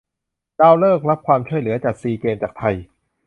[0.59, 2.75] ลาวเลิกรับความช่วยเหลือจัด "ซีเกมส์" จากไทย